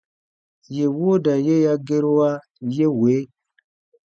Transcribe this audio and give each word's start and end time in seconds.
Yè 0.75 0.85
wooda 0.97 1.33
ye 1.45 1.55
ya 1.65 1.73
gerua 1.87 2.29
ye 2.75 2.87
wee: 2.99 3.23